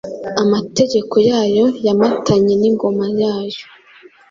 [0.43, 3.63] Amategeko yayo yomatanye n’ingoma yayo,